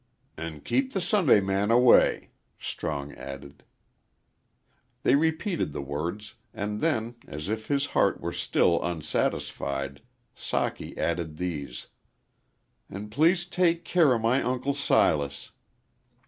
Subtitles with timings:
[0.35, 3.63] "An' keep the Sundayman away," Strong added.
[5.03, 10.01] They repeated the words, and then, as if his heart were still unsatisfied,
[10.35, 11.85] Socky added these,
[12.89, 15.51] "An' please take care o' my Uncle Silas."